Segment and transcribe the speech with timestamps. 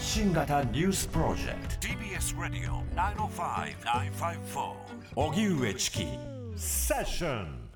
[0.00, 1.86] 発信型ニュースプロジェクト。
[1.86, 2.82] TBS ラディオ
[3.28, 4.72] 905-954
[5.14, 6.06] おぎゅうえちき
[6.56, 7.68] セッション。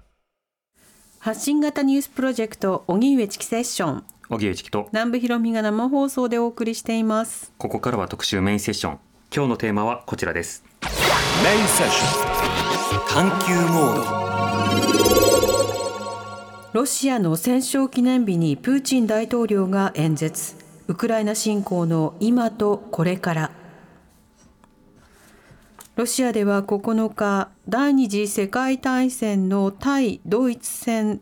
[1.18, 4.04] 発信型ニュースプロジェクト荻上チキセッション。
[4.30, 4.88] 荻上チキと。
[4.92, 7.52] 南部ひろみが生放送でお送りしています。
[7.58, 8.98] ここからは特集メインセッション。
[9.30, 10.64] 今日のテーマはこちらです。
[10.80, 10.88] メ
[11.54, 12.06] インセッショ
[13.02, 13.06] ン。
[13.06, 13.96] 探求モー
[16.72, 16.80] ド。
[16.80, 23.50] ロシアの戦勝記念日にプーチン大統領が演説ウクライナ侵攻の今とこれから。
[25.96, 31.20] ロシアでは9日第二次世界大戦の対ドイツ戦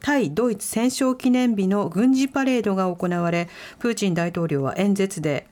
[0.00, 5.46] 対ドイツ戦勝記念日の軍事パレードが行われプーチン大統領は演説で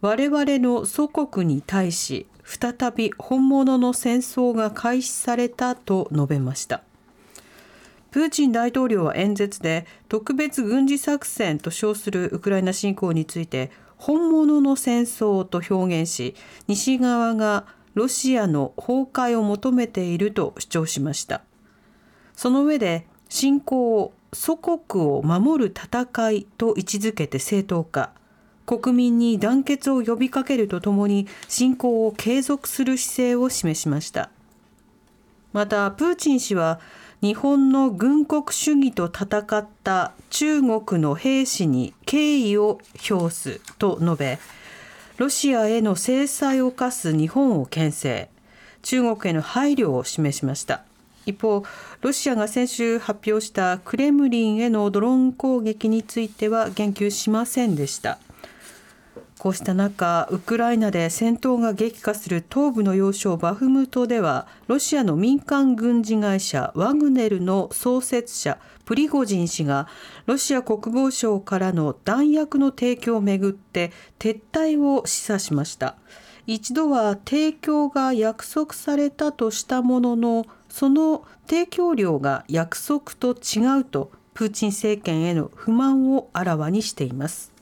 [0.00, 6.82] 我々の祖国に対し再び本物の戦争が開始されたと述べました。
[8.10, 16.34] プーチン大統領は演説で特別軍事作戦と称するウクライナ侵攻について本物の戦争と表現し
[16.68, 21.42] 西側がロシアの崩壊を求めていると主張しました。
[22.34, 28.12] その上で侵攻を祖国を守る戦いと位置づけて正当化。
[28.66, 34.30] 国民に団結を呼びかけるとともに侵攻を継続する姿勢を示しました。
[35.52, 36.78] またプーチン氏は
[37.20, 42.78] 日本の軍国主義と戦った中国の兵士に敬意を
[43.10, 44.38] 表すと述べ
[45.18, 48.30] ロシアへの制裁を科す日本を牽制。
[48.82, 50.84] 中国への配慮を示しました。
[51.26, 51.64] 一方
[52.02, 58.18] ロシアが先週発表したクレムリンへのドローン攻撃については言及しませんでした。
[59.38, 69.86] こうした中、ウクライナで戦闘が激化する東部の要衝バフムトでは、ロシアの民間軍事会社ワグネルの創設者プリゴジン氏が
[70.26, 75.94] ロシア国防省からの弾薬の提供をめぐって撤退を示唆しました。
[76.48, 87.57] 一度は提供が約束されたとしたものの、その提供量が約束と違うとプーチン政権への不満をあらわにしています。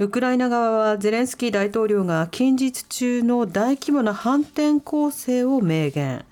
[0.00, 6.24] ウクライナ側はゼレンスキー大統領が近日中の大規模な反転攻勢を明言。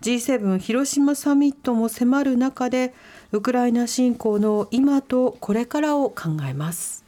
[0.00, 2.92] G7 広島サミットも迫る中で
[3.30, 7.04] ウクライナ侵攻の今とこれからを考えます。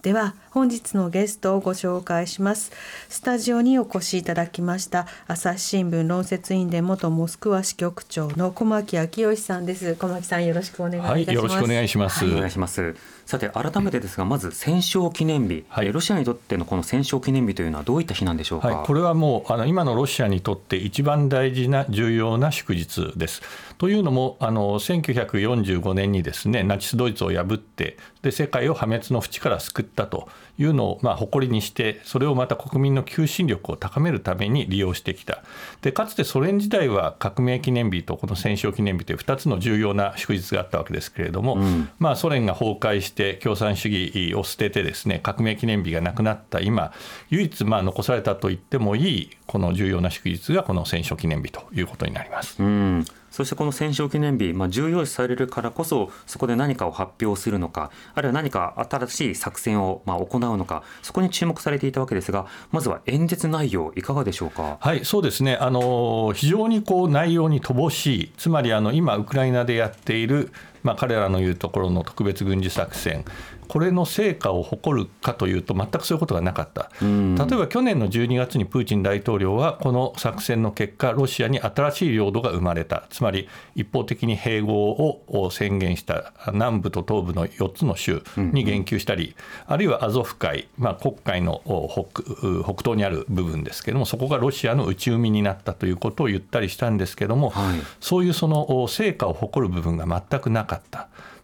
[0.00, 2.72] では本日のゲストをご紹介します。
[3.10, 9.94] スタジオにお越しいただきました朝日新聞論説委員で元モスクワ支局長の小牧昭義さんです。
[9.96, 12.94] 小牧さんよろしくお願いいたします、はい、よろしくお願いします、はい、お願いします
[13.26, 23.42] さて改めてですがまず戦勝記念日、はい、ロシアにとってのこの戦勝記念日というのはどういった日なんでしょうか、はい、これはもうあの今のロシアにとって一番大事な重要な祝日です。
[23.78, 35.42] というのもあの1945年にですねナチス・ドイツを破ってで世界を破滅の淵から救ったというのを、まあ、誇りにしてそれをまた国民の求心力を高めるために利用してきた。
[35.82, 46.92] でかつてソ連時代は革命記念日とこの戦勝記念日という2つの重要な祝日があったわけですけれども、うん、まあ、ソ連が崩壊して共産主義を捨ててですね革命記念日がなくなった今
[47.30, 52.62] 唯一まあ残されたと言ってもいいこの重要な祝日がこの戦勝記念日ということになります。
[52.62, 64.78] うんそしてこの戦勝記念日、まあ、重要視されるからこそそこで何かを発表するのかあるいは何か新しい作戦をまあ行うのかそこに注目されていたわけですがまずは演説内容いかがでしょうか？
[64.78, 70.52] はいそうですねあの非常にこう内容に乏しいつまりあの今ウクライナでやっている
[70.84, 73.24] まあ、彼らの言うところの特別軍事作戦
[73.68, 83.06] これの成果を誇るかというと全くそういうことがなかった、例えば去年の12月にプーチン大統領はこの作戦の結果ロシアに新しい領土が生まれた。
[83.10, 89.34] つまり一方的に併合を宣言した南部と東部の4つの州に言及したり、
[89.66, 100.73] あるいはアゾフ海、まあ、黒海の北北東にある部分ですけれどもそこがロシアの内海になったということを言ったりしたんですけれども、はい、そういうその成果を誇る部分が全くなかった。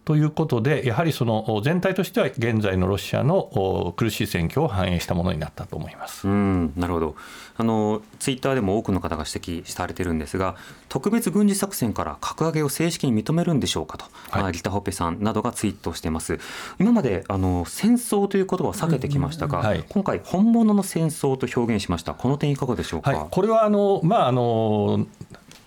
[0.03, 6.27] ということで、やはりその全体としては現在のロシアの苦しい戦況を反映したものになったと思います。
[6.27, 7.15] うんなるほど。
[7.57, 10.55] あの、ツイッターでも多くの方が指摘されてるんですが、
[10.89, 16.39] 特別軍事作戦から格上げを正式に認めるんでしょうかと、はい、リタ・ホッペさんなどがツイートしています。
[16.79, 23.11] 今まであの戦争という言葉を避けてきましたが、はい、今回、本物の戦争と表現しました、この点、いかがでしょうか？
[23.11, 25.05] はい、これはあの、まああの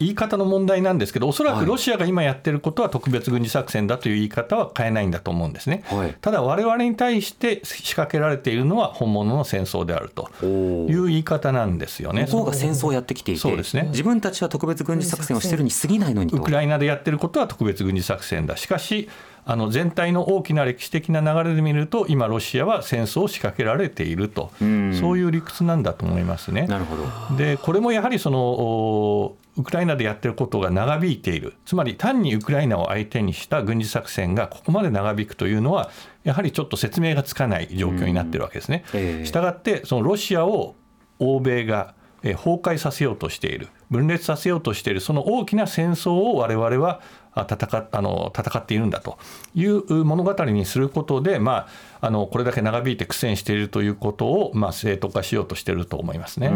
[0.00, 5.84] 言い方の問題なんですけど、おそらくロシアが今やってることは特別軍事作戦だという言い方は変えないんだと思うんですね。
[5.86, 12.26] はい、ただ、われわれに対して仕掛けられているのは本物の戦争であるという言い方なんですよね。
[12.26, 18.56] 向こうが戦争をやってきていて、そうですね、自分たちは特別軍事作戦をしてるに過ぎないのにウクライナでやってることは特別軍事作戦だ。
[18.56, 19.08] しかし
[19.46, 24.64] あの全体の大きな歴史的な流れで見ると今ロシアは戦争を仕掛けられていると、う
[24.94, 26.66] そういう理屈なんだと思いますね。
[26.66, 31.54] なるほどでこれもやはりそのウクライナでやってることが長引いている。
[31.64, 35.90] つまり単にウクライナを相手にした軍事作戦がここまで長引くというのは
[36.24, 38.84] やはりちょっと説明がつかない状況になってるわけですね。
[39.24, 40.74] したがってそのロシアを
[41.18, 43.68] 欧米が崩壊させようとしている。
[43.90, 45.00] 分裂させようとしている。
[45.00, 47.00] その大きな戦争を我々は
[47.36, 49.18] 戦あの戦っているんだと。
[49.54, 51.68] いう物語にすることで、ま
[52.00, 56.50] あ、あのこれだけ長引いて苦戦しているということを、まあ、正当化しようとしていると思いますね。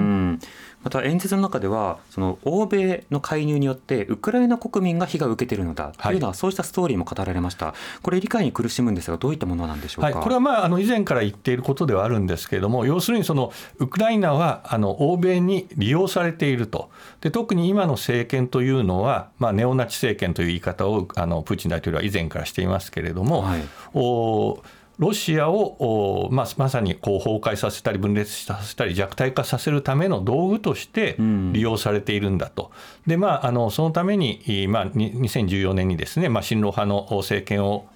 [0.83, 16.91] また演説の中ではその欧米の介入によってウクライナ国民が被害を受けているのだというのは、そうしたストーリーも語られました、これ理解に苦しむんですがどういったものなんでしょうか、はい、これは、まあ、あの以前から言っていることではあるんですけれども要するにそのウクライナはあの欧米に利用されていると。
[17.21, 23.61] で特に今の政権というのは、まあ、ネオナチ政権という言い方をあのプーチン大統領は以前からしていますけれども、はい、
[23.95, 24.63] お
[24.99, 31.17] ロシアをまあ、まさにこう崩壊させたり分裂させたり弱体化させるための道具として
[31.53, 32.73] 利用されているんだと、
[33.07, 37.87] でまあ、あのそのために、まあ、2014年にですね、まあ、親ロ派の政権を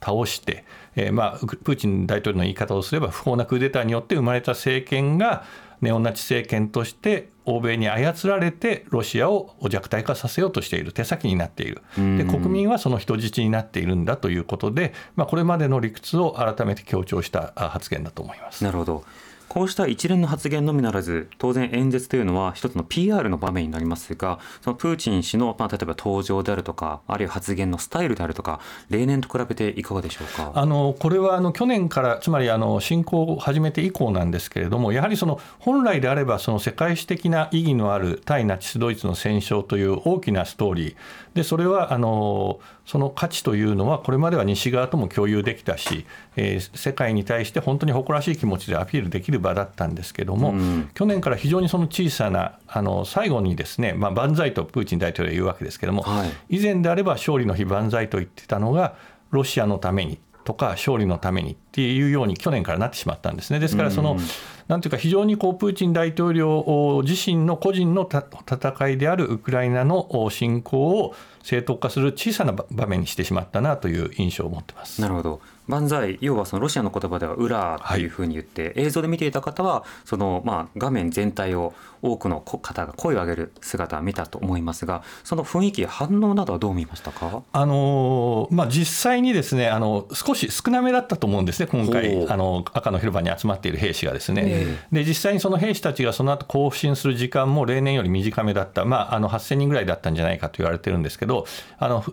[0.00, 0.64] 倒して、
[0.94, 5.44] えーまあ、プーチン大統領の言い方をすれば不法なクーデターによって生まれた政権が
[5.80, 18.64] ネオナチ政権として欧米に操られてロシアを弱体化させようとしている手先になっているで国民はその人質になっているんだということで、まあ、これまでの理屈を改めて強調した発言だと思います。
[18.64, 19.04] なるほど
[19.48, 28.60] こうした一連の発言のみならず当然演説というのは一つの PR の場面になりますがそのプーチン氏の、まあ、例えば登場であるとかあるいは発言のスタイルであるとか
[28.90, 30.52] 例年と比べていかがでしょうか？
[30.54, 40.96] あのこれはあの去年からつまりあの侵攻を始めて以降なんですけれどもやはりその本来であればその世界史的な意義のある対ナチス・ドイツの戦勝という大きなストーリー。
[41.34, 46.06] でそれはあのその価値というのはこれまでは西側とも共有できたし、
[46.36, 58.96] えー、世界に対して本当に誇らしい気持ちでアピールできる場だったんですけども、うん、去年から非常にその小さなあの最後にですね、まあ、万歳とプーチン大統領は言うわけですけども、はい、以前であれば勝利の日万歳と言ってたのが
[59.30, 63.58] ロシアのためにとか勝利のためにっていうように去年からなってしまったんですね。
[63.58, 64.18] ですからその、うん
[64.66, 71.14] なんていうか非常にこうプーチン大統領自身の個人の戦いであるウクライナの侵攻を
[71.44, 75.00] 正当化する小さな場面にしてしまったなという印象を持ってます。
[75.00, 81.72] なるほど万歳要はそのロシアの言葉では裏というふうに言って、はい、映像で見ていた方はそのまあ画面全体を
[82.02, 87.42] 多くの方が声を上げる姿を見たと思いますがその雰囲気反応などはどう見ましたか？
[87.52, 94.66] あの、まあ、実際にですねあの少し少なめだったと思うんですね今回あの赤の広場に集まっている兵士がですね。
[94.92, 101.46] で実際にその兵士たちがその後行進する時間も例年より短めだった、まあ、あの8000人ぐらいだったんじゃないかと言われてるんですけど
[101.78, 102.04] あの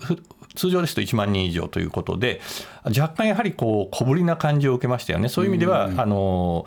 [0.55, 2.41] 通常ですと1万人以上ということで
[2.85, 5.29] 若干やはりこう小ぶりな感じを受けましたよね。
[5.29, 6.65] そういう意味では、あの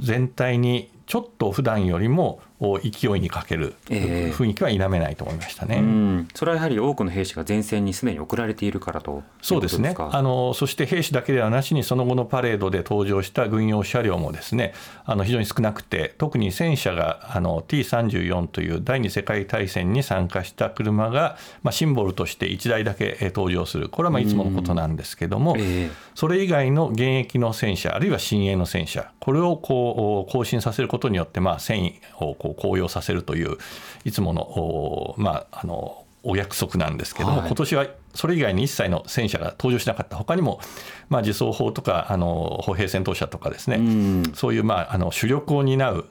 [0.00, 9.22] 全体にちょっと普段よりも勢いにかける雰囲気は否めないと思いましたね、えー、それはやはり多くの兵士が前線にすでに送られているからと。
[9.42, 9.94] そうですね。
[9.96, 14.72] あのそして兵士だけではなしにその後のパレードで登場した軍用車両もですね
[15.04, 23.88] あの非常に少なくて特に戦車があの T34 という第二次世界大戦に参加した車が、まあ、シンボルとして1台だけ登場する。
[23.88, 33.56] これはまあいつものことなんですけども、えー、それ以外の現役の戦車あるいは新鋭の戦車これをこう更新させることによって、まあ、戦意をこう高揚させるという
[34.04, 40.60] いつもの,、まあ、あのお約束なんですけども、はい、今年はそれ以外に一切の戦車が登場しなかった他にも、
[41.08, 46.04] まあ、自走砲とかあの歩兵戦闘車とかですね、うん、そういう、まあ、あの主力を担う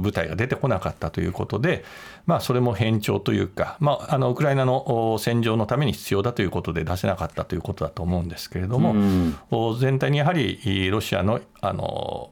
[0.00, 1.84] 部隊が出てこなかったということで、
[2.26, 12.30] まあ、それも変調というか、まあ、あのウクライナの戦場のために必要だということで出せなかったということだと思うんですけれども、うん、全体にやはりロシアのあの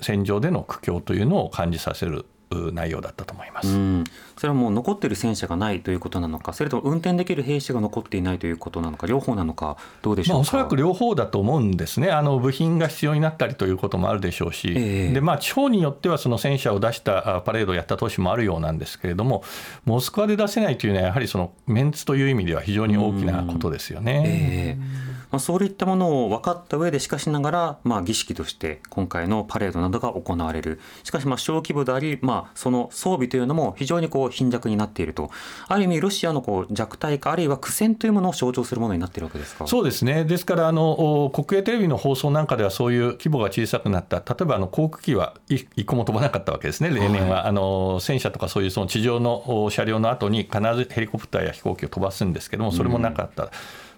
[0.00, 4.04] 戦場での苦境というのを感じさせる内容だったと思います、うん、
[4.36, 12.10] それはもう残っている戦車がないということなのかそれとも運転できる兵士が残っていないということなのか両方なのかどうでしょうか、まあ、おそらく両方だと思うんですね。
[12.10, 19.42] あの部品が必要になったりということもあるでしょうし、えー、でまあ、地方によってはその戦車を出したパレードをやった都市もあるようなんですけれども
[19.84, 24.76] モスクワで出せないというのはやはりそのメンツという意味では非常に大きなことですよね。
[24.78, 30.78] えーまあ、そういったものを分かった上でしかしながら、まあ、儀式として今回のパレードなどが行われる。
[31.02, 35.32] しかしまあ小規模であり、まあ、その装備というのも非常にこう貧弱になっていると。
[35.66, 39.66] ある意味ロシアのこう弱体化あるいは苦戦というものを象徴するものになっているわけですか？
[39.66, 40.24] そうですね。
[40.24, 44.18] ですからあの国営テレビの放送なんかではそういう規模が小さくなった。
[44.18, 46.90] 例えばあの航空機は一個も飛ばなかったわけですね。
[46.90, 53.44] 例年は、はい、あの戦車とかそういうその地上の車両の後に必ずヘリコプターや飛行機を飛ばすんですけどもそれもなかった。
[53.44, 53.50] うん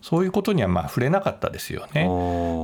[0.08, 2.04] そういうことにはまあ触れなかったですよね。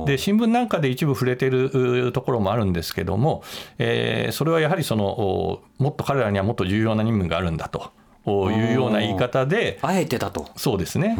[0.07, 3.43] で新聞なんかで一部触れてるところもあるんですけども、
[3.79, 7.91] えー、それはやはりそのもっと彼らにはもっと重要な任務があるんだと。
[8.25, 10.47] いうような言い方であえてだと。
[10.55, 11.15] そうですね、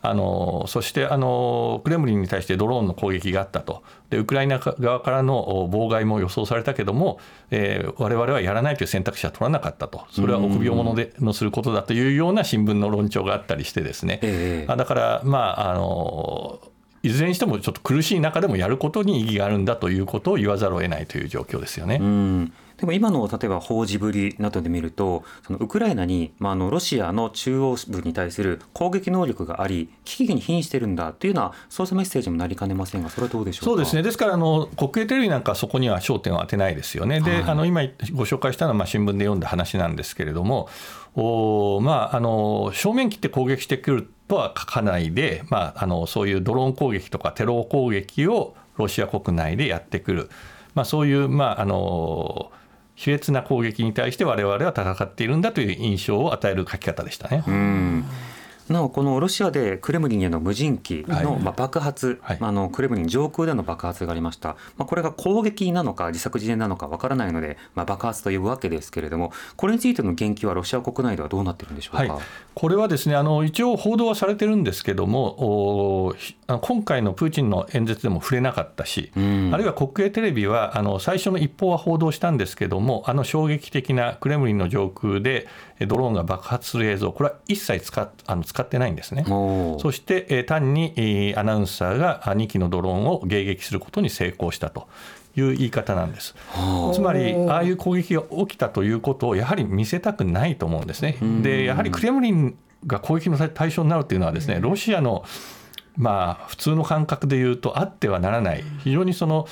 [0.00, 3.82] あのそしてあのクレムリンに対してドローンの攻撃があったと。
[4.10, 7.18] でウクライナ側からの妨害も予想されたけども、
[7.50, 10.06] えー、我々はやらないという選択肢は取らなかったと。
[10.10, 16.60] それは臆病者でのすることだというような新聞の論調があったりしてですね、えー、だからまああの
[17.02, 22.00] いずれにしてもちょっと苦しい中でもやることに意義があるんだということを言わざるを得ないという状況ですよね。
[22.82, 34.02] うんでも今の例えば報じぶりなどで見るとそのウクライナに、まあ、あのロシアの中央部に対する攻撃能力があり危機に瀕しているんだというようなそうしたメッセージもなりかねませんがそれはどうでしょうそうですね。
[34.02, 37.20] ですからあの国営テレビなんかそこには焦点を当てないですよね。
[37.20, 40.68] で、はい、あの今ご紹介したのはまあ新聞で読んだ話なんですけれども
[41.14, 50.30] お、まあ、あの正面切って攻撃してくるとは書かないで、まあ、あのそういうドローン攻撃とかテロ攻撃をロシア国内でやってくる、
[50.74, 52.50] まあ、そういう、まあ、あの
[53.02, 57.42] 卑劣な攻撃に対して我々は戦っているんだという印象を与える書き方でしたね。
[57.46, 58.04] うん
[58.72, 72.22] なおこのロシアでクレムリンへの無人機のまあ爆発、はい、あのクレムリン上空での爆発がありました、まあ、これが攻撃なのか自作自演なのかわからないので、まあ、爆発と呼ぶわけですけれどもこれについての言及はロシア国内ではどうなっているんでしょうか、はい、
[72.54, 76.14] これはですねあの一応報道はされてるんですけども
[76.46, 85.46] 今回のプーチンの演説でも触れなかったし、うん、あるいは国営テレビはあの最初の一報は報道したんですけどもあの衝撃的なクレムリンの上空で
[85.86, 89.24] ドローンが爆発する映像これは一切使あの使ってないんですね。
[89.26, 94.88] そして、え単に、えアナウンサーが2機のドローンを迎撃することに成功したと
[95.36, 96.34] いう言い方なんです。
[96.94, 101.16] つまりああいう攻撃が起きたということをやはり見せたくないと思うんですね。
[101.42, 105.24] でやはりクレムリンが攻撃の対象になるというのはですねロシアの
[105.96, 108.64] まあ、普通の感覚で言うとあってはならない。
[108.78, 109.46] 非常にその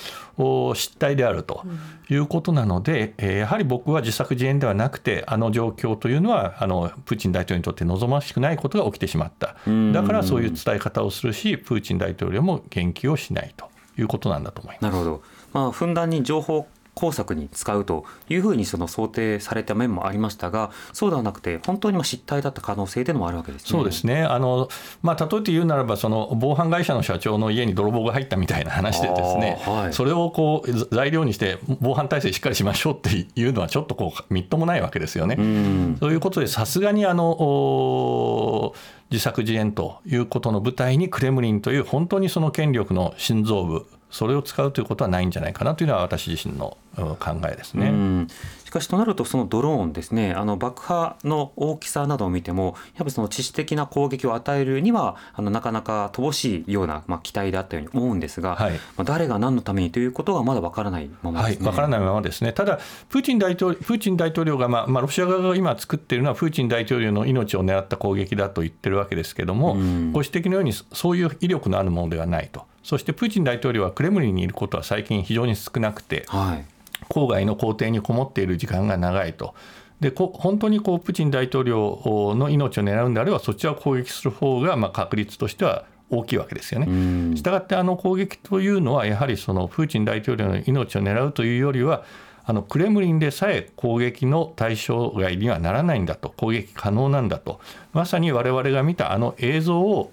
[0.74, 1.64] 失態であると
[2.08, 9.56] いうことなので、うん、やはり僕は自作自演ではなくてあの状況というのはあのプーチン大統領にとって望ましくないことが起きてしまった。
[9.92, 13.68] だからそういう伝え方をするしプーチン大統領も言及をしないと
[13.98, 14.82] いうことなんだと思います。
[14.82, 15.22] なるほど。
[15.52, 16.66] まあ、ふんだんに情報
[17.00, 24.22] 工作に使うというふうにその想定された面もありましたがそうではなくて本当にま失態だった可能性でもあるわけです、ね、そうですね。
[24.22, 24.68] あの、
[25.02, 35.36] まあ、例えて言うならばその防犯会社の社長の家に泥棒が入ったみたいな話でですね、はい、それをこう材料にして防犯体制しっかりしましょうっていうのはちょっとこうみっともないわけですよね。
[35.38, 38.74] うそういうことでさすがにあの
[39.10, 47.16] 自作自演ということの舞台にクレムリンという本当にその権力の心臓部それを使うということはないんじゃないかなというのは私自身の考
[47.50, 48.26] えですね。
[48.64, 61.66] しかしとなるとそのドローンですねあの爆破の大きさなどを見てもやっぱりその致死的な攻撃を与えるにはあのなかなか乏しいような、まあ、期待であったように思うんですが、はい、まあ、誰が何のためにということがまだわからないままですね。
[61.66, 69.74] はい、からないままですねただプーチン大統領プーチン大統領が、まあまあ、ロシア側が今作っているのはプーチン大統領の命を狙った攻撃だと言ってるわけですけども、
[70.12, 72.69] ご指摘のようにそういう威力のあるものではないと。
[72.82, 76.64] そしてプーチン大統領はクレムリンにいることは最近非常に少なくて、はい、
[77.08, 79.54] 郊外の皇邸にこもっている時間が長いと。
[80.00, 87.36] で本当にこうプーチン大統領の命を狙うんであればそちらを攻撃する方がまが確率としては大きいわけですよね。
[87.36, 92.04] したがってあの攻撃というのはやはりそのプーチン大統領の命を狙うというよりは
[92.44, 97.60] あのクレムリンでさえ攻撃の対象外にはならないんだと攻撃可能なんだと。
[97.92, 100.12] まさに我々が見たあの映像を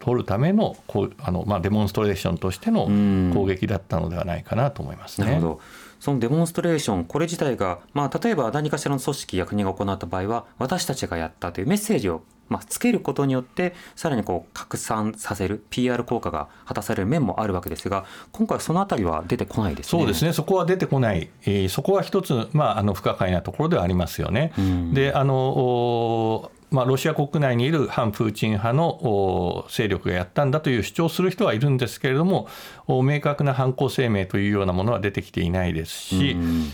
[0.00, 2.86] 撮るためのこうあの、まあ、デモンストレーションとしての
[3.32, 5.26] 攻撃だったのではないかなと思いますね。
[5.26, 5.60] なるほど。
[6.02, 20.32] そのデモンストレーション、これ自体が、まあ、例えば何かしらの組織、役人が行った場合は、私たちがやったというメッセージをまあ、つけることによってさらにこう拡散させる PR 効果が果たされる面もあるわけですが今回そのあたりは出てこないです、ね、そうですね。
[20.32, 24.52] そこは出てこない、えー、そこは一つ、まあ、あの不可解なところではありますよね。
[24.58, 32.48] うん、であのまあ、ロシア国内にいる反プーチン派の勢力がやったんだという主張する人はいるんですけれども
[32.88, 36.72] 明確な犯行声明というようなものは出てきていないですし、うん、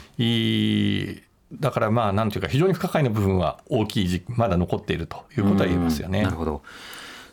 [1.53, 6.23] だからまあなんていうか非常に不可解な部分は大きいまだ残っているということは言えますよね。
[6.23, 6.63] なるほど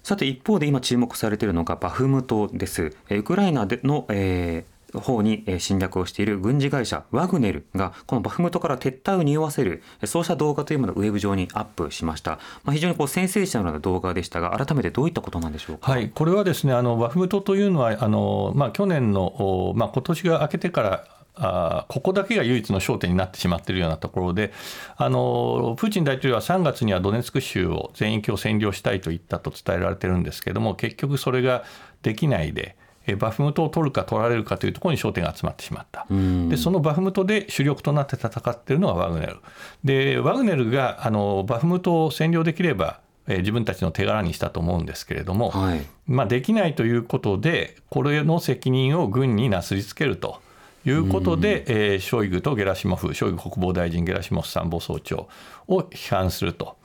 [0.04, 2.96] さて一方で今注目されているのがバフムトです。
[3.10, 24.54] ウクライナでの、えー方に侵略をしている軍事会社ワグネルがこのバフムトから撤退を匂わせるそうした動画というものをウェブ上にアップしました、まあ、非常にこうセンセーショナルな動画でしたが改めてどういったことなんでしょうか、はい、これはですねあのバフムトというのはあの、まあ、去年の、まあ、今年が明けてからあここだけが唯一の焦点になってしまっているようなところで
[24.98, 31.64] あのプーチン大統領は3月にはドネツク州を全域を占領したいと言ったと伝えられてるんですけれども結局それが
[32.02, 32.78] できないで。
[33.20, 36.08] バフムトを取るか取られるかというところに焦点が集まってしまった、
[36.50, 39.38] でそのバフムトで主力となって戦っているのがワグネル、
[39.84, 50.42] でワグネルがあのバフムトを占領できれば、えー、自分たちの手柄にしたと思うんですけれども、はい、まあ、できないということで、これの責任を軍になすりつけると。
[50.86, 55.28] いうことで、えー、ショイグとゲラシモフ、ショイグ国防大臣、ゲラシモフ参謀総長
[55.68, 56.78] を批判すると。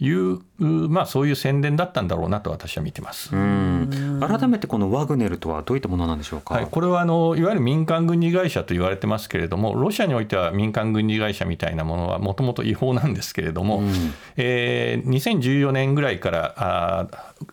[0.00, 3.30] いう、まあ、そういう宣伝だったんだろうなと私は見てます。
[3.30, 13.92] 改めてこのワグネルとはどういったものなんでしょうか、はい、これはあのいわゆる民間軍事会社と言われてますけれども、ロシアにおいては民間軍事会社みたいなものはもともと違法なんですけれども、うん、
[14.36, 17.06] えー、2014年ぐらいからあ、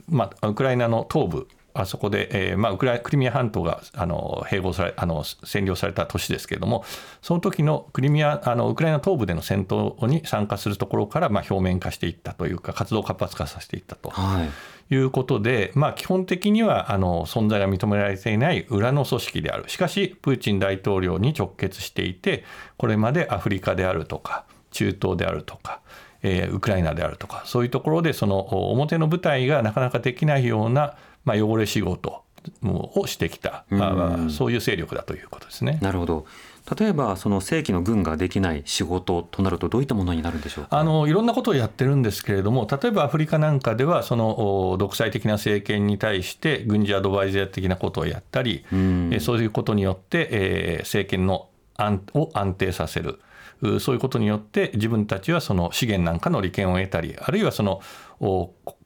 [0.09, 6.83] まあ、ウクライナの東部、あそこで、えーまあ、ウクライクリミア半島があの併合されあの占領された年ですけれども、
[7.21, 14.09] その時のクリミアあのウクライナ東部での戦闘に参加するところから、まあ、表面化していったというか、活動を活発化させていったと。
[14.09, 14.49] はい
[14.93, 22.43] いうことで、まあ、基本的にはあの存在が認められていない裏の組織である、しかし、プーチン大統領に直結していて、
[22.77, 25.79] これまでアフリカであるとか、中東であるとか、
[26.23, 32.23] えー、ウクライナであるとか、そういうところで、その表の舞台がなかなかできないようなまあ、汚れ仕事
[32.63, 33.75] をしてきた、う
[34.25, 35.79] ん、そういう勢力だということですね。
[35.81, 36.25] なるほど
[36.77, 53.19] 例えばその正規の軍ができない仕事となるとどういったものになるんでしょうあのいろんなことをやってるんですけれども例えばアフリカなんかではその独裁的な政権に対して軍事アドバイザー的なことをやったり、うん、そういうことによって、えー、政権の安を安定させる。
[53.79, 57.81] そういうことによって自分たちはその資源なんかの利権を得たりあるいはその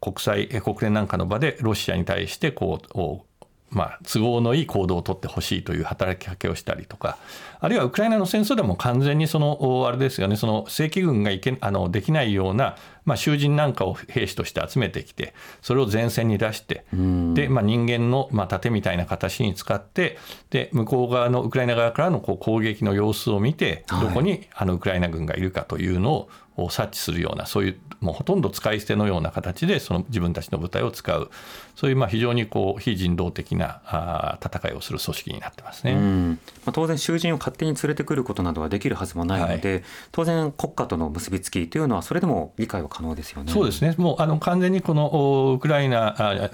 [0.05, 3.35] 国際国連なんかの場でロシアに対してこう
[3.71, 7.17] まあ、都合のいい行動をとってほしいという働きかけをしたりとか、
[7.59, 16.85] あるいはウクライナの戦争でも完全にその、あれですよね、その正規軍がいけあのできないような、まあ、囚人なんかを兵士として集めてきて、それを前線に出して、
[17.33, 20.17] でまあ、人間の、まあ、盾みたいな形に使って、
[20.51, 31.29] で向こう側のウクライナ側からのこう攻撃の様子を見て、どこにあのウクライナ軍がいるかというのをを察知するようなそういうもうほとんど使い捨てのような形でその自分たちの部隊を使う。
[31.75, 36.37] そういうまあ非常にこう非人道的なあ戦いをする組織になってますね、ま
[36.68, 43.51] あ、当然囚人を勝手に連れてくることなどはできるはずもないので、はい、当然国家との結びつきというのはそれでも理解は可能ですよね。
[43.51, 43.94] そうですね。
[43.98, 46.50] もうあの完全にこのウクライナ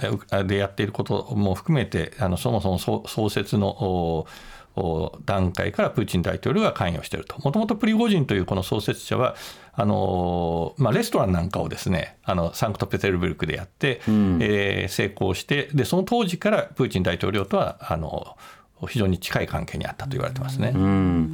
[0.46, 4.26] でやっていることも含めてあのそもそも創設の
[5.26, 7.40] 段階からプーチン大統領が関与していると。
[7.42, 9.36] もともとプリゴジンというこの創設者は、
[9.74, 18.36] あのまあ、レストランなんかをですねあのサンクトペテルブルクでやって、うん、えー、成功してでその当時からプーチン大統領とはあの
[18.88, 20.72] 非常に近い関係にあったと言われてますね。
[20.76, 21.34] うん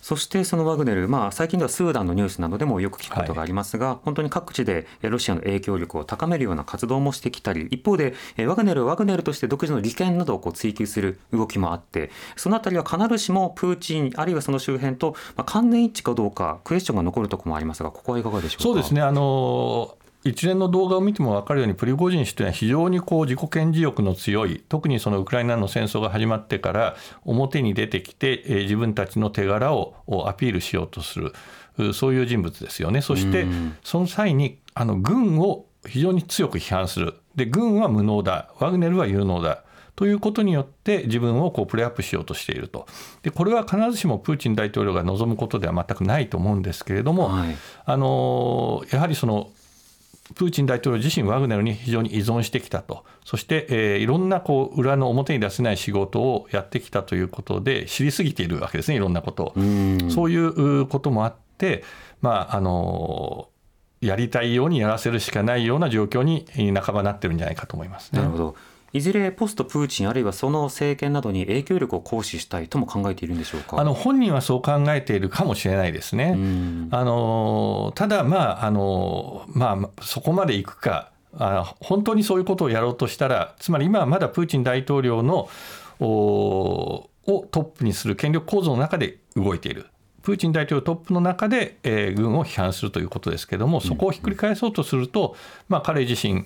[0.00, 8.14] そしてそのワグネル、まあ、最近ではスーダンのニュースなどでもよく聞くことがありますが、はい、本当に各地でロシアの影響力を高めるような活動もしてきたり、一方で、
[8.46, 18.62] ワグネルはワグネルとして独自の利権などをこう追求する動きもあって、そのあたりは必ずしもプーチン、あるいはその周辺と、まあ、関連一致かどうか、クエスチョンが残るところもありますが、ここはいかがでしょうか？
[18.62, 29.94] そうですねあの一連の動画を見ても分かるように、プリゴジン氏というのは非常にこう自己顕示欲の強い、特にそのウクライナの戦争が始まってから、表に出てきて、え自分たちの手柄を
[30.28, 33.00] アピールしようとする、そういう人物ですよね。
[33.00, 33.46] そして、
[33.84, 37.14] その際にあの軍を非常に強く批判する。
[37.36, 39.62] で、軍は無能だ、ワグネルは有能だ。
[39.98, 42.86] ということによって自分をこうプレーアップしようとしていると
[43.22, 49.50] でこれは必ずしもプーチン大統領が望むことでは全くないと思うんですけれども、はい、あのやはりその
[50.34, 59.54] プーチン大統領自身、ワグネルに非常に依存してきたと、そして、えー、いろんなこう裏の表に出せない仕事をやってきたということで、知りすぎているわけですね、いろんなことを。
[60.10, 61.84] そういうこともあって、
[62.20, 63.48] まああの
[64.00, 66.46] やりたいようにやらせるしかないような状況に
[66.80, 68.56] 半ばなってるんじゃないかと思います、ね、なるほど
[68.92, 73.78] いずれポストプーチンあるいはその政権などに影響力を行使したいとも考えているんでしょうか？
[73.78, 76.36] あの本人はそう考えているかもしれないですね。
[76.90, 85.48] あのただ、まああのまあ、そこまでいくかあ本当にそういうことをやろうとしたらつまり今はまだプーチン大統領の
[86.00, 89.86] をトップにする権力構造の中で動いている。
[90.22, 95.36] プーチン大統領トップの中で、えー、軍を批判するということですけれども、そこをひっくり返そうとすると、
[95.68, 96.44] まあ、彼自身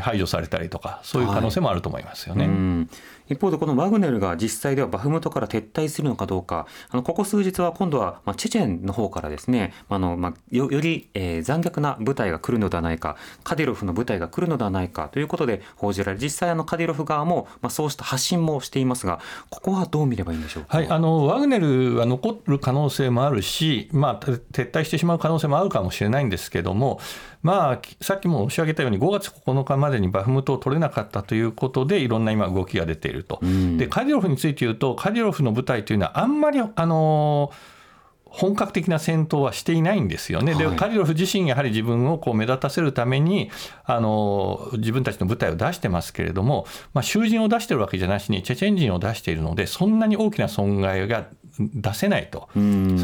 [0.00, 2.46] 排除されたりとかそういう可能性もあると思いますよね。
[2.46, 2.50] は
[2.84, 2.88] い。
[3.26, 6.66] 一方でこのワグネルが実際ではバフムトから撤退するのかどうか。
[6.90, 9.72] あのここ数日は今度は、まあ、チェチェンの方からですね。
[9.88, 27.00] あの、まあ、よより、えー、残虐な部隊が来るのではないかカディロフの部隊が来るのではないかということで報じられ実際あのカディロフ側も、まあ、そうした発信もしていますがここはどう見ればいいんでしょうか、はい、あのワグネルは残る可能性もあるし、まあ、撤退してしまう可能性もあるかもしれないんですけども
[27.44, 37.52] まあ、さっきも申し上げたように、5月9日までにバフムトを取れなかったということで、いろんな今、動きが出ていると、うん、でカディロフについて言うと、カディロフの部隊というのは、あんまり、あの
[38.24, 43.50] 本格的な戦闘はしていないんですよね、でカディロフ自身、やはり自分をこう目立たせるために
[43.84, 51.26] あの、自分たちの部隊を出してますけれども、まあ、囚人を出してるわけじゃなしに、チェチェン人を出しているので、そんなに大きな損害が
[51.58, 52.58] 出せないと、そ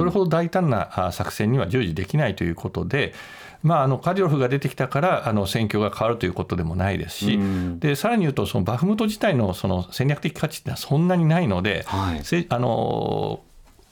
[0.05, 3.15] れほど大胆な作戦には従事できないということで、
[3.63, 7.39] まあ、あのカディロフが出てきたからあの戦況が変わるということでもないですし、
[7.79, 13.41] でさらに言うと、そのバフムト自体のその戦略的価値ってのはそんなにないので、はい、あの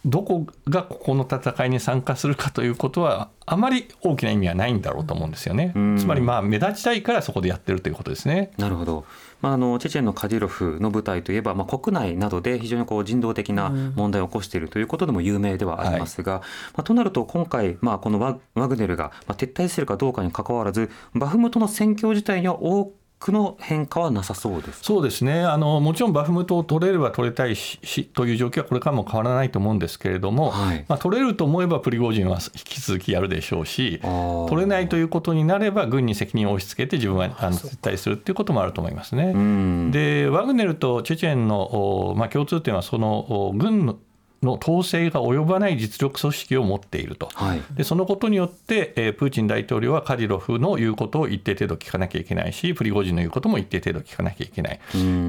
[0.06, 5.72] どこがここの戦いに参加するかということは、あまり大きな意味はないんだろうと思うんですよね。
[5.98, 8.52] つまり、まあ、目立ちたいからそこでやってるということですね。
[8.58, 9.04] なるほど
[9.40, 16.46] まあ、あのチェチェンのカディロフの部隊といえば、まあ、国内などで非常にこう人道的な問題を起こしているということでも有名ではありますが、はい、ま
[16.78, 25.42] あ、となると今回、まあ、このワグネルが撤退するかどうかにかかわらずバフムトの戦況自体には多区の変化はなさそうですそうですね。
[25.42, 34.00] あの、もちろんバフムトを取れれば取れたいしという状況はこれからも変わらないと思うんですけれども、はい、まあ、取れると思えばプリゴジンは引き続きやるでしょうし、
[34.48, 39.90] 取れないということになれば、軍に責任を押し付けて、自分はあの撤退するということもあると思いますね。
[39.90, 43.98] で、ワグネルとチェチェンの、まあ、共通点は、その軍
[44.42, 54.80] のの統制が及ばない実力組織を持っていると、はい、でそのことによって、えー、プーチン大統領はカディロフの言うことを一定程度聞かなきゃいけないし、プリゴジンの言うことも一定程度聞かなきゃいけない、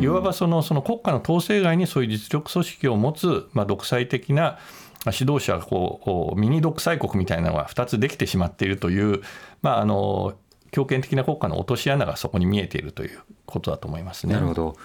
[0.01, 4.59] いわばそのその国家の統制外にそういう実力組織を持つ、まあ、独裁的な
[5.05, 9.21] 指導者がこうミニ独裁国みたいなのが2つできてしまっているという、
[9.61, 10.35] まあ、あの
[10.71, 14.33] 強権的な国家の落とし穴がそこに見えているということだと思いますね。
[14.33, 14.77] なるほど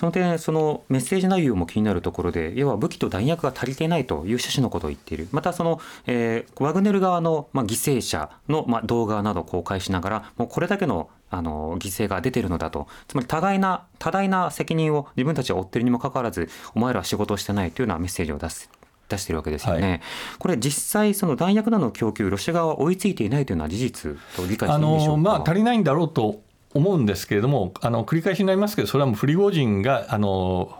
[0.00, 18.70] その点、そのメッセージ内容も気になるところで、要は武器と弾薬が足りていないという趣旨のことを言っている、またその、えー、ワグネル側の、まあ、犠牲者の、まあ、動画などを公開しながら、もうこれだけのあの犠牲が出てるのだと、つまり多大な多大な責任を自分たちは負っているにもかかわらず、お前らは仕事をしてないというようなメッセージを出す。
[19.10, 20.00] 出してるわけですよね、はい、
[20.38, 26.40] これ、実際、その弾薬などの供給、ロシア側は追いついていないというのは事実と理解していいでしょうか、まあ、足りないんだろうと
[26.74, 30.79] 思うんですけれども、あの繰り返しになりますけど、それはもうプリゴジンがあの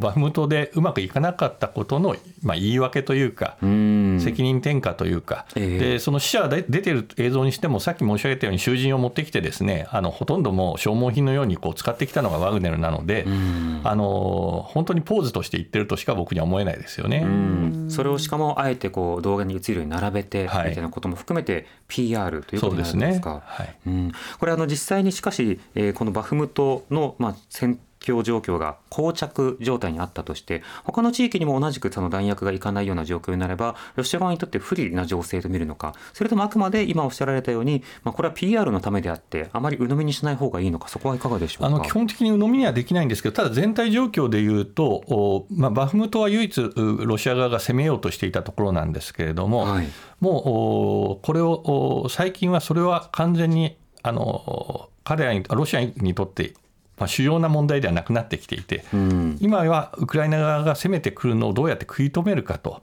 [0.00, 13.26] バフムトでうまくいかなかったことの、まあ、言い訳というか、責任転嫁というか、えー、でその死者が出てる映像にしても、さっき申し上げたように、囚人を持ってきて、ですねあのほとんどもう消耗品のようにこう使ってきたのがワグネルなので、
[13.84, 17.26] あの本当にポーズとして言ってるとしか僕には思えないですよね。
[17.88, 23.42] それをしかもあえてこう動画に映るように並べてみたいなことも含めて、PR ということになるんですか？
[23.56, 23.64] すね。
[23.64, 23.76] はい。
[23.86, 41.66] うん、これあの実際にしかし、えー、このバフムトの、まあ、戦況状況が膠着状態にあったとして他の地域にも同じくその弾薬がいかないような状況になればロシア側にとって不利な情勢と見るのかそれともあくまで今おっしゃられたように、まあ、これは PR のためであってあまり鵜呑みにしない方がいいのかそこはいかがでしょうか？
[41.68, 49.88] あの基本的に鵜呑みにはできないんですけどただ全体状況でいうと、まあ、バフムトは唯一ロシア側が攻めようとしていたところなんですけれども、はい、
[50.20, 56.54] もうこれを最近はそれは完全にあの彼らにロシアにとって
[57.02, 62.80] まあ、主要な問題ではなくなってきていて、うん、今はウクライナ側が攻めてくるのをどうやって食い止めるかと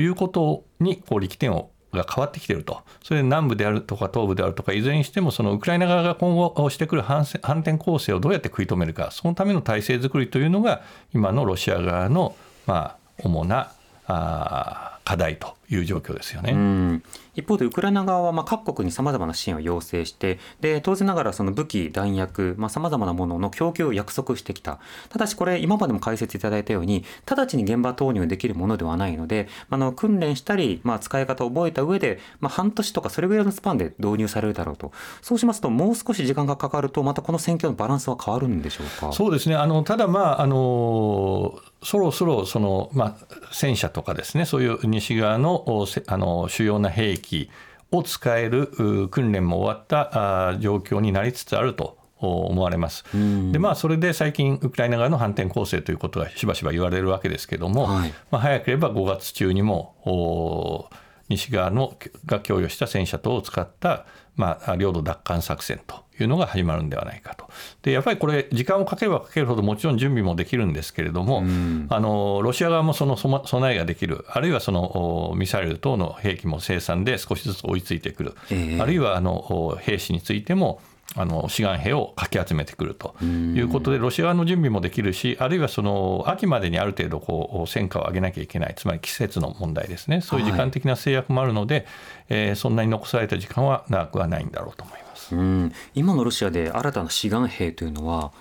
[0.00, 13.72] いうことにこう力点をが変わってきていると、それで南部であるとか東部であるとか、いずれにしてもそのウクライナ側が今後してくる反転攻勢をどうやって食い止めるか、そのための体制づくりというのが、今のロシア側のまあ主な
[14.06, 17.02] あ課題という状況ですよね。
[17.34, 24.78] 一方でウクライナ側はまあ各国にさまざまな支援を要請してで当然ながらその武器弾薬さまざ、まなものの供給を約束してきた。
[25.08, 34.92] ただしこれ今までも解説いただいたように直ちに現場投入できるものではないのであの訓練したり、まあ、使い方を覚えた上で、まあ、半年とかそれぐらいのスパンで導入されるだろうと。
[35.22, 39.12] そうしますともう少し時間がかかるとまたこの戦況のバランスは変わるんでしょうか？
[39.12, 39.56] そうですね。
[39.56, 43.14] あのただまああのそろそろその、まあ、
[43.52, 45.64] 戦車とかですねそういう西側の
[46.06, 47.50] あの主要な兵器
[47.90, 53.04] を使える訓練も終わった状況になりつつあると思われます。
[53.52, 60.90] でまあそれで最近ウクライナ側の反転攻勢ということがしばしば言われるわけですけども、はい、まあ、早ければ5月中にも
[61.28, 64.04] 西側のが供与した戦車等を使った、
[64.36, 67.48] まあ、領土奪還作戦というのが始まるんではないかと。
[67.82, 71.42] でやっぱりこれ時間をかければかけるほどもちろん準備もできるんですけれども、
[71.88, 74.24] あのロシア側もその備えができる。
[74.28, 80.80] あるいはそのミサイル等の兵器も生産で少しずつ追いついてくる、えー、あるいはあの兵士についても
[81.16, 83.16] あの志願兵をかき集めてくると。
[83.22, 91.84] いうことで、ロシア側の準備もできるし、あるいはその秋までにある程度こう戦果を上げなきゃいけない、つまり季節の問題ですね、そういう時間的な制約もあるので、はい、
[92.28, 95.09] えー、そんなに残された時間は長くはないんだろうと思います
[95.94, 98.32] 今のロシアで新たな志願兵というのは、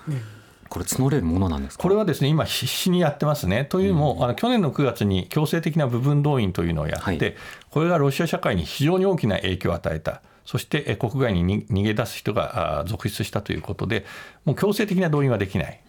[0.69, 3.65] これ募れるものなんですこれはですね今必死にやってますね。
[3.65, 7.35] というのも、うん、あの去年の9月に強制的な部分動員というのをやって、はい、
[7.71, 14.03] これがロシア社会に非常に大きな影響を与えたそして国外に逃げ出す人が続出したということで、
[14.45, 15.79] もう強制的な動員はできない、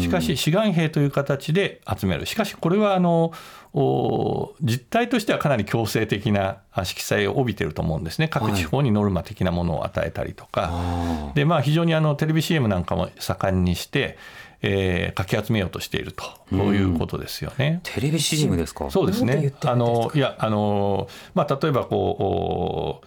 [0.00, 3.32] しかし志願兵という形で集める、しかしこれはあの
[4.60, 14.18] 実態としてはかなり強制的な色彩を帯びていると思うんですね、各地方にノルマ的なものを与えたりとか、はい、でまあ、非常にあのテレビ CM なんかも盛んにして、
[14.62, 17.78] えー、かき集めようとしていると、こういうことですよね。
[17.84, 18.90] テレビ CM ですか？
[18.90, 19.52] そうですね。
[19.64, 23.06] あのいやあのまあ例えばこう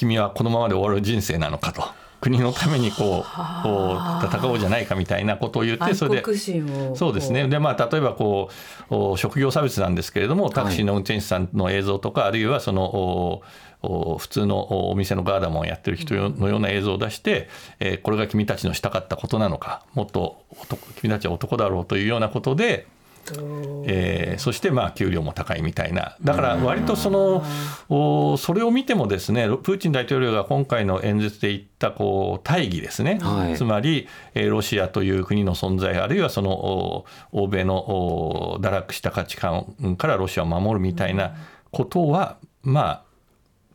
[0.00, 1.84] 君はこのままで終わる人生なのかと。
[2.22, 6.24] 国のためにこう戦おうじゃないかみたいなことを言ってそれで
[6.94, 7.48] そうですね。
[7.48, 8.50] でまあ例えばこ
[8.90, 13.42] う職業差別なんですけれどもタクシーの運転手さんの映像とか、あるいはその
[13.82, 20.42] 普通のお店のガーダモンをやってる人のような映像を出して、えこれが君たちのしたかったことなのかもっと
[20.96, 22.86] 君たちは男だろうというようなことで
[23.86, 27.44] えー、そしてまあ給料も高いみたいな、だから割とその
[27.88, 41.34] おそれを見ても、ですねプーチン大統領が今回の演説で言ったこう大義ですね、はい、つまり、えー、ロシアという国の存在、あるいはその欧米の堕落した価値観からロシアを守るみたいな
[41.70, 43.09] ことは、まあ、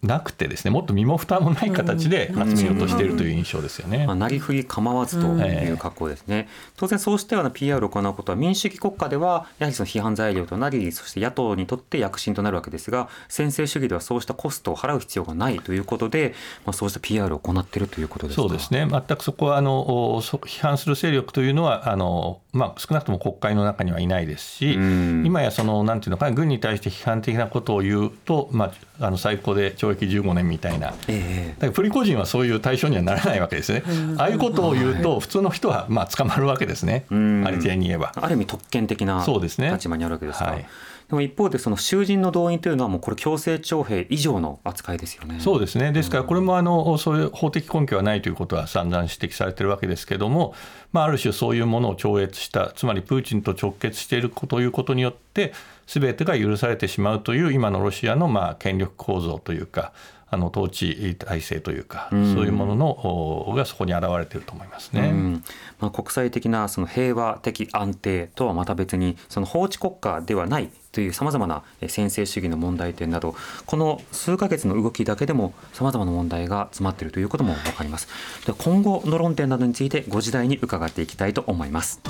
[0.06, 4.06] なくてですねもっと身も蓋もない形で集めようとしているという印象ですよね。
[4.06, 6.50] まあ、なりふり構わずという格好ですね。
[6.76, 16.34] 当然そうしたような PR を行うことは民主主義国家ではやはりその批判材料となりそして野党にとって躍進となるわけですが専制主義ではそうしたコストを払う必要がないということで、
[16.66, 33.84] まあ、そうした PR を行っているということですそうですね全くそこはあの批判する勢力というのはあの、まあ、少なくとも国会の中にはいないですし、今やそのなんていうのかな軍に対して批判的なことを言うと、まあ、あの最高で懲役15年みたいな、えー、だからプリコジンはそういう対象にはならないわけですね、
[34.18, 38.14] ああいうことを言うと、普通の人はまあ捕まるわけですね、ありてに言えば。
[38.16, 40.46] ある意味、特権的な立場にあるわけですか。
[40.46, 40.66] はい
[41.10, 45.40] でも一方でその囚人の動員というのはもうこれ強制徴兵以上の扱いですよね。
[45.40, 45.92] そうですね。
[45.92, 50.56] ですからこれもあのそういう法的根拠はないということは散々指摘されているわけですけれども、
[50.92, 55.54] まあある種そういうものを超越したつまりプーチンと直結しているということによって
[55.86, 59.94] 全てが許されてしまうという今のロシアのまあ権力構造というか。
[60.28, 65.44] あの統治体制というか、うん、そういうもののがそこに現れていると思いますね、うん、
[65.80, 73.36] まあ、国際的なその平和的安定とはまた別にその法治国家ではないというさまざまな専制主義の問題点など
[73.66, 78.08] この数か月の動きだけでもさまざまな問題が詰まっているということも分かります。
[78.46, 82.02] で今後の論点などについてご時代に伺っていきたいと思います。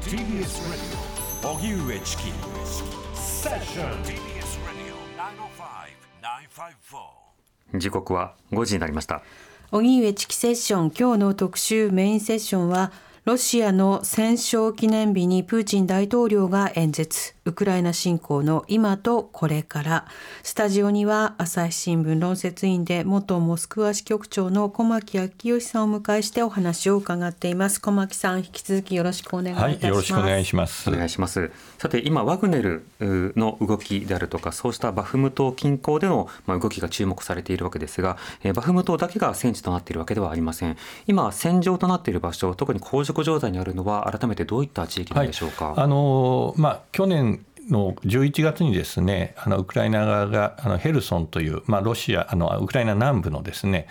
[0.00, 0.52] TBS ラジ
[1.44, 2.22] オ荻上チキ。
[3.14, 4.18] セッション TBS ラジ
[4.90, 5.02] オ
[6.88, 7.21] 905-954
[7.74, 9.22] 時刻は5時になりました。
[9.70, 12.92] 荻上チキセッション今日の特集メインセッションは
[13.24, 17.36] ロシアの戦勝記念日にプーチン大統領が演説。
[17.44, 20.06] ウクライナ侵攻の今とこれから。
[20.42, 27.80] スタジオには朝日新聞論説委員で元モスクワ支局長の小牧昭義さんを迎えしてお話を伺っています。
[27.80, 30.90] 小牧さん引き続きよろしくお願いいたします、はい、よろしくお願いします。
[30.90, 38.18] お願いしますさて今ワグネルの動きであるとかそうしたバフムト近郊での動きが注目されているわけですが
[38.54, 40.76] バフムトだけが戦地となっているわけではありません。
[41.08, 53.88] 今戦場となっている場所特に硬直状態にあるのは改めてどういった地域なんでしょうか、はい、あのまあ去年の11月にですねあのウクライナ側があのヘルソンという、まあ、ロシアあのウクライナ南部のですね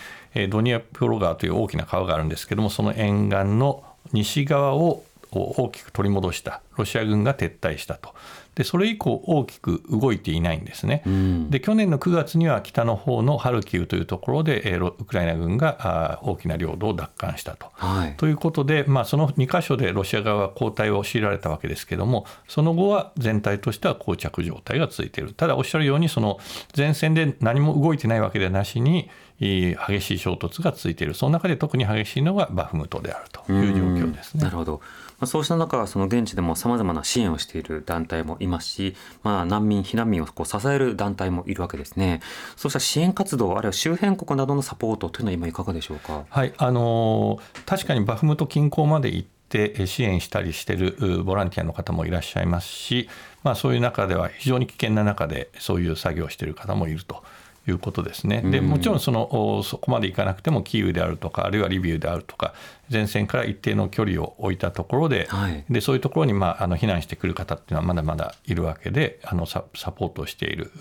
[0.50, 6.62] ドニアプロ川という大きな川があるんですけどもその沿岸の西側を大きく取り戻した。
[6.78, 8.14] ロシア軍が撤退したと。
[8.56, 17.68] でそれ以降大きく動いていないんですね、うん、で去年の9月には北の方のハルキウというところでウクライナ軍が大きな領土を奪還したと。
[17.74, 25.34] はい、ということで、まあ、その2か所でロシア側は後退を強いられたわけですけれどもその後は全体としては膠着状態が続いている。
[25.34, 26.38] ただおっしゃるようにその
[26.76, 31.14] 前線で何も動いてないわけではなしに激しい衝突が続いている。
[31.14, 34.44] その中で特に激しいのがバフムトであるという状況ですね。
[34.44, 34.82] なるほど
[35.22, 42.20] ま、そうした中、その現地でもさまざまな支援をしている団体もいますし、まあ、難民、避難民をこう支える団体もいるわけですね。
[42.58, 46.26] そうした支援活動、あるいは周辺国などのサポートというのは今いかがでしょうか？
[46.30, 53.10] はいあの確かにバフムト近郊まで行って支援したりしているボランティアの方もいらっしゃいますし、
[53.44, 57.24] まあ、そういう中では非常に危険な中でそういう作業をしている方もいると。
[57.68, 58.42] いうことですね。
[58.42, 62.54] でもちろんそのそこまでいかなくてもキーウであるとかあるいはリビウであるとか
[62.92, 70.72] 前線から一定の距離を置いたところではい、でそういうところに、まあ、あの避難してくる方っていうのはまだまだいるわけであのササポートをしている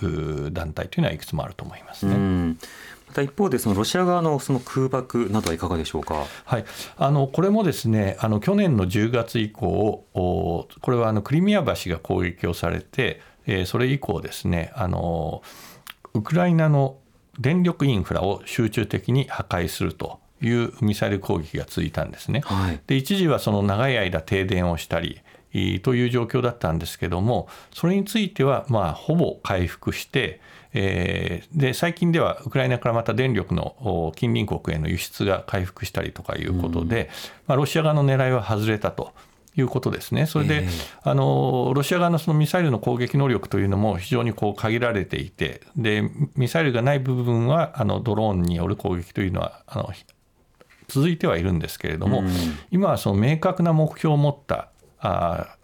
[0.53, 2.57] 団体というのはいくつもあると思いますね。
[3.11, 6.27] また一方でそのロシア側のその空爆などはいかがでしょうか？
[6.45, 6.65] はい、
[6.97, 15.43] あのこれもですね、あの去年の10月以降、これはあのクリミア橋が攻撃をされて、えー、それ以降ですね、あの
[16.15, 16.97] ウクライナの
[17.39, 22.41] 電力インフラを集中的に破壊するというミサイル攻撃が続いたんですね。
[22.45, 25.21] はい、で一時はその長い間停電をしたり
[25.83, 30.41] という状況だったんですけどもそれについてはまあほぼ回復して、
[30.73, 37.09] えー、で最近ではウクライナからまた電力の近隣国への輸出が回復したりとかいうことで、うん、
[37.49, 39.13] まあ、ロシア側の狙いは外れたと。
[39.57, 40.27] いうことですね。
[40.27, 40.71] それで、えー、
[41.03, 46.03] あのロシア側のそのミサイルの攻撃能力というのも非常にこう限られていて、で
[46.37, 49.91] ミサイルがない部分はあのドローンによる攻撃というのはあの
[50.89, 52.29] 続いてはいるんですけれども、うん、
[52.71, 55.57] 今はその明確な目標を持ったあ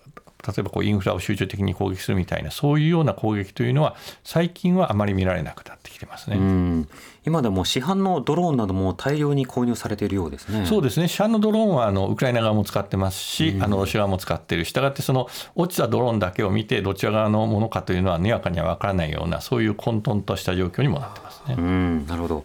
[0.46, 6.86] 例えばこうインフラを集中的に攻撃するみたいなそういうような攻撃というのは最近はあまり見られなくなってきてますね。
[7.26, 10.64] 今でも市販のドローンなども大量に購入されているようですね。
[10.64, 11.08] そうですね。
[11.08, 14.64] 市販のドローンはあのウクライナ側も使ってますし、あのロシア側も使っている。
[14.64, 21.56] したがってその落ちたドローンだけを見てどちら側のものかというのはにわかには分からないようなそういう混沌とした状況にもなってますね。
[21.58, 22.44] うん、なるほど。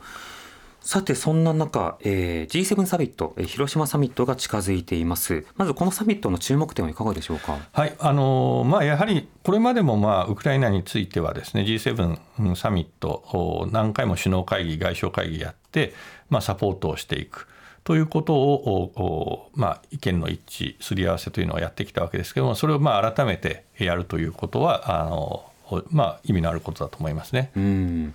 [0.82, 5.46] さてそんな中、えー、G7 サミット、えー、広島サミットが近づいています。
[5.56, 7.58] まずこのサミットの注目点はいかがでしょうか？
[7.72, 15.94] はいあのー、まあやはりこれまでもまあウクライナについてはですね G7 サミット何回も首脳会議外相会議やって、
[16.30, 17.48] まあ、サポートをしていく。
[17.84, 25.44] ということを、まあ、意見の一致すり合わせというのをやってきたわけですけどもそれをまあ改めてやるということはあの、
[25.90, 27.52] まあ、意味のあることだと思いますね。
[27.56, 28.14] うん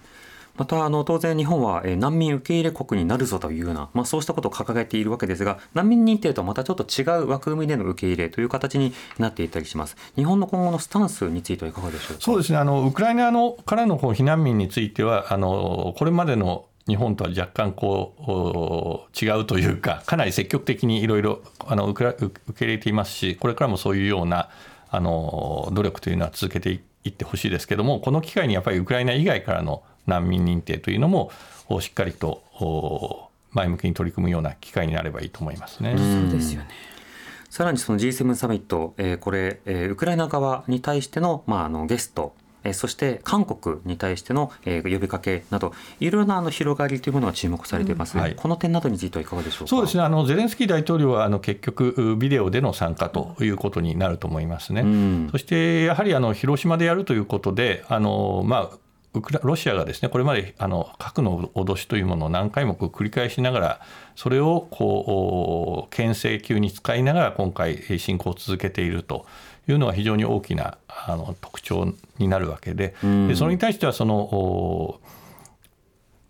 [0.56, 9.96] またあの当然日本は難民受け入れ国になるぞというような、まあ、そうしたことを掲げているわけですが難民認定とはまたちょっと違う枠組みでの受け入れという形になっていたりします。
[10.16, 12.20] 日本の今後のスタンスについてはいかがでしょうか？
[12.20, 12.58] そうですね。
[12.58, 22.14] あのウクライナのからのこう避難民についてはあのこれまでの日本とは若干こう違うというかかなり積極的にいろいろ受
[22.56, 24.50] け入れていますしこれからもそういうような
[24.88, 31.30] あの努力というのは続けていってほしいですけどもこの機会にやっぱりウクライナ以外からの難民認定というのも
[31.80, 35.96] しっかりと前向きに取り組むような機会になればいいと思いますね。
[35.96, 36.68] そうですよね。
[37.48, 42.34] さらにその G7 サミット、えー、これ、えー、ウクライナ側に対しての,、まあ、あのゲスト
[42.68, 48.20] えそして韓国に対しての、え呼びかけなどいろいろなあの広がりというものが注目されています、うん。
[48.20, 49.66] はい、この点などについてはいかがでしょうか？
[49.68, 50.02] そうですね。
[50.02, 58.76] あのゼレンスキー大統領はあの結局ビデオでの参加ということになると思いますね、うん、そしてやはりあの広島でやるということであの、まあ、
[59.16, 63.80] ウクラロシアがですねこれまであの核の脅しというものを何回も繰り返しながら
[64.14, 69.26] それをこう牽制級に使いながら今回侵攻を続けていると
[69.68, 72.94] いうのは非常に大きなあの特徴になるわけで
[73.28, 75.00] でそれに対してはその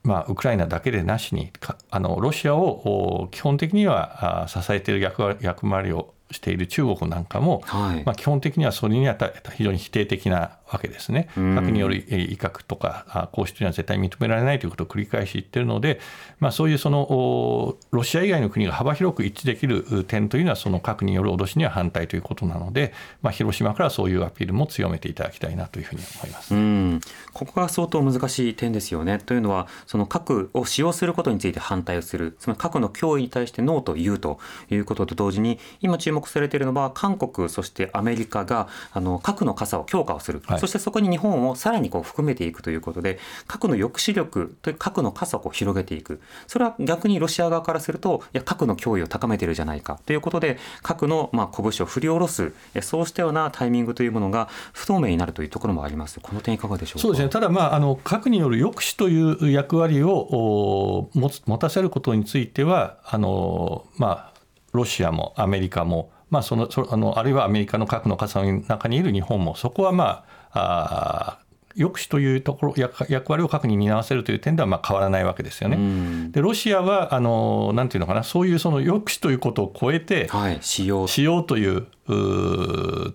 [0.02, 1.50] まあ、ウクライナだけでなしに
[1.90, 9.16] あのロシアを基本的には支えている役役割をしている中国なんかも、はい、まあ、基本的にはそれには
[9.54, 11.28] 非常に否定的なわけですね。
[11.34, 16.00] 核による威嚇とか行使というのは絶対認められないということを繰り返し言っているので、
[16.40, 26.54] まあ、そういうそのロシア以外の国が幅広く一致できる点というのはその核による脅しには反対ということなので、まあ、広島からそういうアピールも強めていただきたいなというふうに思います。
[26.54, 27.00] うん。
[27.32, 29.18] ここが相当難しい点ですよね。
[29.18, 32.36] というのはその核を使用することについて反対をする。
[32.38, 34.38] つまり核の脅威に対してノーと言うと
[34.70, 46.20] いうことと同時に今注目されているのは韓国そしてアメリカがあの核の傘を強化をする、はい、そしてそこに日本をさらにこう含めていくということで核の抑止力という核の傘を広げていく。
[46.46, 49.98] それは逆にロシア側からするといや核の脅威を高めているじゃないか。
[50.06, 56.20] ということで核のまあ拳を振り下ろすそうしたようなタイミングというものが不透明になるというところもあります。
[56.20, 57.00] この点いかがでしょうか？
[57.00, 57.28] そうですね。
[57.28, 64.32] ただまああの核による抑止という役割を持たせることについてはあのまあ
[64.72, 70.24] ロシアもアメリカもまあ、そのそあのあるいはアメリカの核の傘の中にいる日本もそこはまあ
[70.56, 71.38] あ
[71.76, 75.76] 抑止というところ役役割を核に担わせるという点ではまあ変わらないわけですよね。
[75.76, 83.14] うんでロシアはあのなんていうのかなそういうその抑止ということを超えて、はい、使用しようといううー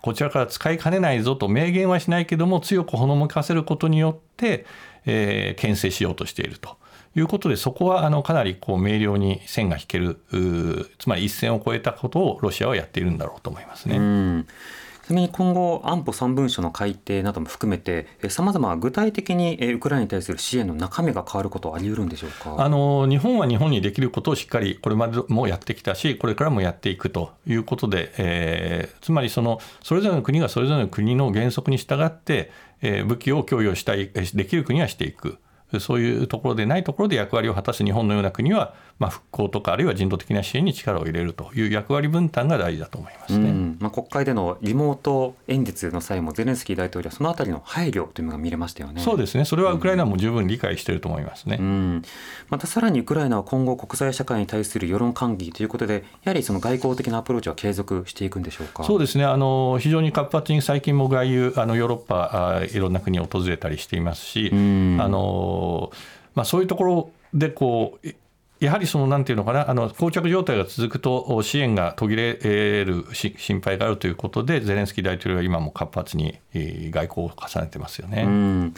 [0.00, 4.66] こちらから使いかねないぞと明言はしないけども強くほのめかせることによって、
[5.04, 6.76] えー牽制しようとしていると
[7.16, 10.20] いうことでそこはあのかなりこう明瞭に線が引ける
[10.98, 13.96] つまり一線を越えたことをロシアはやっているんだろうと思いますね。
[13.96, 14.46] うん
[15.06, 22.56] ちなみに今後、安保3文書の改定なども含めて、さまざま具体的にウクライナに対する支援の中身が変わることはあり得るんでしょうか？
[22.58, 32.50] あの日本は日本にできることをしっかりこれまでもやってきたしこれからもやっていくということで、えーつまりそのそれぞれの国がそれぞれの国の原則に従って、
[32.82, 35.38] えー武器を供与したいできる国はしていく。
[35.80, 43.50] そういうところでないところで役割を果たす日本のような国は、まあ、復興とかあるいは人道的な支援に力を入れるという役割分担が大事だと思いますね。
[43.50, 49.00] うんまあ、国会でのリモート演説の際もゼレンスキー大統領はそのあたりの配慮というのが見れましたよね。
[49.00, 51.58] そうですねそれはウクライナも十分理解していると思いますね。
[51.60, 52.02] うん、
[52.48, 58.84] またさらにウクライナは今後国際社会に対する世論喚起ということでやはりその外交的なアプローチは継続していくんでしょうか？
[58.84, 65.55] そうですねあの非常に活発に最近も外遊あのヨーロッパあいろんな国を訪れたりしていますし、んあの
[66.34, 68.08] まあ、そういうところでこう
[68.58, 78.72] やはりそのなんていうのかなあの膠着状態が続くと支援が途切れる心配があるということでゼレンスキー大統領は今も活発に外交を重ねてますよね。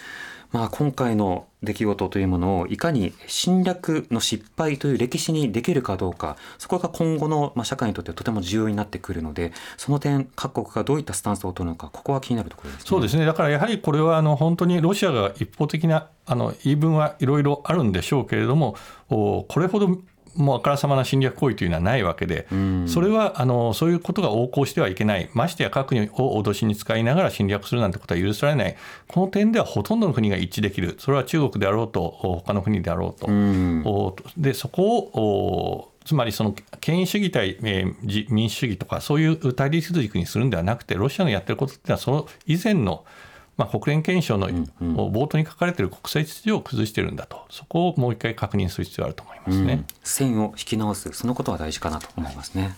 [0.51, 12.89] まあ、今回の出来事というものをいかに侵略の失敗という歴史にできるかどうかそこが今後のまあ社会にとってとても重要になってくるのでその点各国がどういったスタンスを取るのかここは気になるところですね。
[12.89, 18.77] そうですねだからやはりこれはあの本当にロシアが一方的なあの言い分はいろいろあるんでしょうけれども
[19.09, 19.99] おこれほど
[20.39, 22.47] もうあからさまな侵略行為というのはないわけで、
[22.87, 25.29] それはあのそういうことが横行してはいけない。
[25.35, 25.97] ましてや核を
[26.41, 28.77] 脅しに使いながら侵略するなんてことは許されない。
[29.09, 30.97] この点ではほとんどの国が一致できる。
[30.99, 34.17] それは中国であろうとお他の国であろうと。
[34.37, 43.05] でそこをおつまりその権威主義対、えーじ民主主義とかそういう対立軸にするんではなくてロシアのやってることっていうのはその以前の、
[43.59, 47.45] まあ、国連憲章の冒頭に書かれている国際秩序を崩してるんだと。
[47.51, 49.73] そこをもう一回確認する必要があると思いますね。
[49.73, 49.87] うん。
[50.05, 52.77] 線を引き直すそのことは大事かなと思いますね。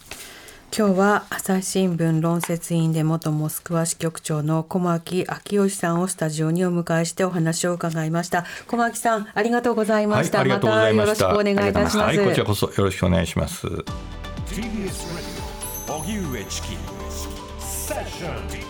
[0.77, 8.47] 今日は朝日新聞論説委員で元モスクワ支局長の小牧昭義さんをスタジオにお迎えしてお話を伺いました。
[8.67, 11.27] 小牧さんありがとうございました、はい、ありがとうございました。
[11.27, 12.19] たよろしくお願いいたします。
[12.19, 13.67] はい、こちらこそよろしくお願いします。
[13.67, 13.85] TBS
[15.87, 16.69] Radio 荻上チキ
[17.59, 18.70] セッション TBS Radio